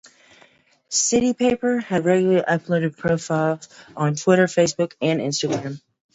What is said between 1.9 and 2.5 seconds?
regularly